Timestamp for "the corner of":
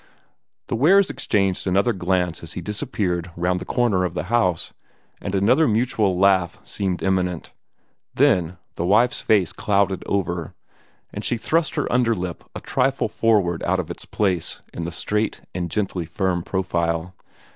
3.59-4.15